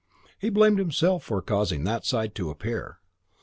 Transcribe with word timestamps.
He 0.39 0.49
blamed 0.49 0.79
himself 0.79 1.23
for 1.25 1.43
causing 1.43 1.83
that 1.83 2.07
side 2.07 2.33
to 2.33 2.49
appear. 2.49 2.97